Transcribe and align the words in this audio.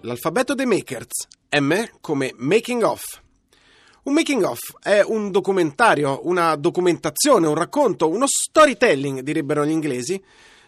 L'alfabeto 0.00 0.54
dei 0.54 0.66
makers. 0.66 1.28
M 1.50 1.84
come 2.00 2.32
making 2.36 2.82
of. 2.82 3.22
Un 4.02 4.12
making 4.12 4.42
of 4.42 4.58
è 4.82 5.02
un 5.04 5.30
documentario, 5.30 6.22
una 6.24 6.56
documentazione, 6.56 7.46
un 7.46 7.54
racconto, 7.54 8.08
uno 8.08 8.26
storytelling, 8.26 9.20
direbbero 9.20 9.64
gli 9.64 9.70
inglesi, 9.70 10.20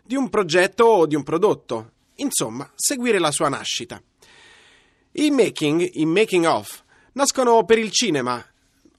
di 0.05 0.15
un 0.15 0.29
progetto 0.29 0.85
o 0.85 1.07
di 1.07 1.17
un 1.17 1.25
prodotto. 1.25 1.91
Insomma, 2.23 2.71
seguire 2.75 3.19
la 3.19 3.33
sua 3.33 3.49
nascita. 3.49 4.01
I 5.13 5.31
making, 5.31 5.91
i 5.95 6.07
making 6.07 6.45
of, 6.45 6.83
nascono 7.13 7.65
per 7.65 7.79
il 7.79 7.91
cinema. 7.91 8.45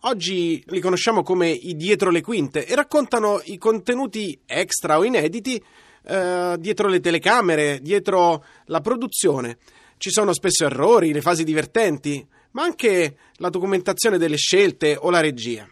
Oggi 0.01 0.61
li 0.67 0.81
conosciamo 0.81 1.23
come 1.23 1.49
i 1.49 1.75
dietro 1.77 2.11
le 2.11 2.21
quinte 2.21 2.65
e 2.65 2.75
raccontano 2.75 3.41
i 3.45 3.57
contenuti 3.57 4.37
extra 4.45 4.97
o 4.97 5.05
inediti 5.05 5.63
eh, 6.05 6.55
dietro 6.59 6.89
le 6.89 6.99
telecamere, 6.99 7.79
dietro 7.81 8.43
la 8.65 8.81
produzione. 8.81 9.57
Ci 9.97 10.11
sono 10.11 10.33
spesso 10.33 10.65
errori, 10.65 11.13
le 11.13 11.21
fasi 11.21 11.45
divertenti, 11.45 12.27
ma 12.51 12.63
anche 12.63 13.17
la 13.37 13.49
documentazione 13.49 14.17
delle 14.17 14.35
scelte 14.35 14.97
o 14.99 15.09
la 15.09 15.21
regia. 15.21 15.65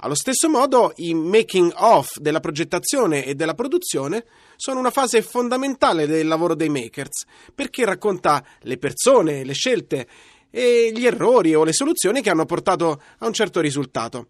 Allo 0.00 0.14
stesso 0.14 0.50
modo, 0.50 0.92
i 0.96 1.14
making 1.14 1.72
of 1.76 2.18
della 2.18 2.40
progettazione 2.40 3.24
e 3.24 3.34
della 3.34 3.54
produzione 3.54 4.24
sono 4.56 4.78
una 4.78 4.90
fase 4.90 5.22
fondamentale 5.22 6.06
del 6.06 6.26
lavoro 6.28 6.54
dei 6.54 6.68
makers, 6.68 7.24
perché 7.54 7.86
racconta 7.86 8.44
le 8.60 8.76
persone, 8.76 9.42
le 9.42 9.54
scelte 9.54 10.06
e 10.50 10.92
gli 10.94 11.06
errori 11.06 11.54
o 11.54 11.64
le 11.64 11.72
soluzioni 11.72 12.20
che 12.20 12.28
hanno 12.28 12.44
portato 12.44 13.00
a 13.18 13.26
un 13.26 13.32
certo 13.32 13.60
risultato. 13.60 14.28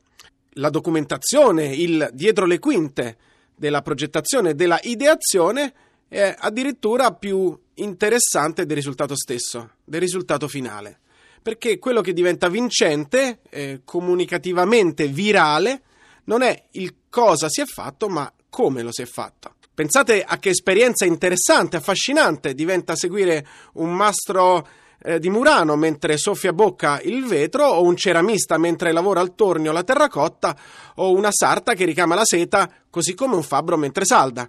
La 0.59 0.71
documentazione, 0.71 1.75
il 1.75 2.11
dietro 2.13 2.47
le 2.47 2.61
quinte 2.61 3.17
della 3.57 3.83
progettazione 3.83 4.51
e 4.51 4.55
della 4.55 4.79
ideazione 4.83 5.75
è 6.07 6.33
addirittura 6.39 7.13
più 7.13 7.59
interessante 7.75 8.67
del 8.67 8.77
risultato 8.77 9.17
stesso, 9.17 9.71
del 9.85 10.01
risultato 10.01 10.47
finale. 10.47 11.01
Perché 11.43 11.79
quello 11.79 12.01
che 12.01 12.13
diventa 12.13 12.49
vincente, 12.49 13.41
eh, 13.51 13.81
comunicativamente 13.85 15.07
virale, 15.09 15.83
non 16.25 16.43
è 16.43 16.65
il 16.73 16.95
cosa 17.09 17.49
si 17.49 17.61
è 17.61 17.65
fatto, 17.65 18.09
ma 18.09 18.31
come 18.51 18.83
lo 18.83 18.93
si 18.93 19.03
è 19.03 19.07
fatto. 19.07 19.55
Pensate 19.75 20.23
a 20.23 20.39
che 20.39 20.51
esperienza 20.51 21.05
interessante, 21.05 21.77
affascinante 21.77 22.55
diventa 22.55 22.97
seguire 22.97 23.47
un 23.75 23.93
mastro 23.95 24.67
eh, 25.03 25.19
di 25.19 25.29
Murano 25.29 25.77
mentre 25.77 26.17
soffia 26.17 26.51
a 26.51 26.55
bocca 26.55 27.01
il 27.03 27.27
vetro, 27.27 27.67
o 27.67 27.83
un 27.83 27.97
ceramista 27.97 28.59
mentre 28.59 28.93
lavora 28.93 29.21
al 29.21 29.35
tornio 29.35 29.73
la 29.73 29.85
terracotta, 29.85 30.57
o 30.97 31.13
una 31.13 31.31
sarta 31.31 31.75
che 31.75 31.85
ricama 31.85 32.15
la 32.15 32.25
seta, 32.25 32.71
così 32.89 33.15
come 33.15 33.35
un 33.35 33.43
fabbro 33.43 33.77
mentre 33.77 34.05
salda 34.05 34.49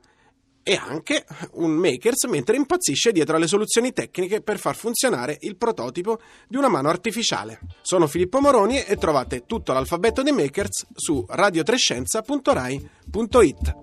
e 0.67 0.75
anche 0.75 1.25
un 1.53 1.71
makers 1.71 2.25
mentre 2.25 2.57
impazzisce 2.57 3.13
dietro 3.13 3.37
alle 3.37 3.47
soluzioni 3.47 3.93
tecniche 3.93 4.41
per 4.41 4.59
far 4.59 4.75
funzionare 4.75 5.37
il 5.41 5.55
prototipo 5.55 6.19
di 6.45 6.57
una 6.57 6.67
mano 6.67 6.89
artificiale. 6.89 7.61
Sono 7.81 8.05
Filippo 8.05 8.41
Moroni 8.41 8.83
e 8.83 8.97
trovate 8.97 9.45
tutto 9.45 9.71
l'alfabeto 9.71 10.23
dei 10.23 10.33
makers 10.33 10.87
su 10.93 11.23
radiotrescienza.rai.it. 11.25 13.75